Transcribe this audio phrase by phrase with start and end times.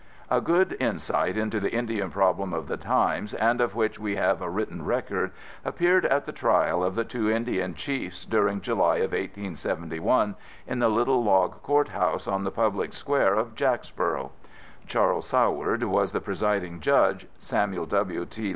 [0.31, 4.41] A good insight into the Indian problem of the times, and of which we have
[4.41, 5.29] a written record,
[5.63, 10.35] appeared at the trial of the two Indian chiefs during July of 1871
[10.65, 14.31] in the little log courthouse on the public square of Jacksboro.
[14.87, 17.27] Charles Soward was the presiding judge.
[17.37, 18.25] Samuel W.
[18.25, 18.49] T.